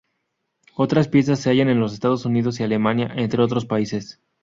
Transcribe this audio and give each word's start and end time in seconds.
Otras 0.73 1.07
piezas 1.09 1.39
se 1.39 1.51
hallan 1.51 1.69
en 1.69 1.79
los 1.79 1.93
Estados 1.93 2.25
Unidos 2.25 2.59
y 2.59 2.63
Alemania, 2.63 3.13
entre 3.17 3.43
otros 3.43 3.67
países. 3.67 4.19